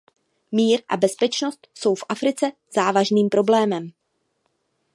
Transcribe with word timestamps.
Mír 0.51 0.81
a 0.89 0.95
bezpečnost 0.97 1.67
jsou 1.73 1.95
v 1.95 2.03
Africe 2.09 2.51
závažným 2.75 3.29
problémem. 3.29 3.91